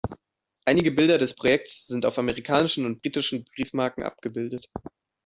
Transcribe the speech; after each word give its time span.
Einige 0.65 0.89
Bilder 0.89 1.19
des 1.19 1.35
Projekts 1.35 1.85
sind 1.85 2.07
auf 2.07 2.17
amerikanischen 2.17 2.87
und 2.87 3.03
britischen 3.03 3.45
Briefmarken 3.53 4.01
abgebildet. 4.03 4.67